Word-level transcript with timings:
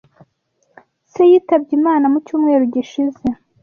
Se 1.11 1.21
yitabye 1.29 1.71
Imana 1.79 2.05
mu 2.11 2.17
cyumweru 2.25 2.63
gishize. 2.73 3.25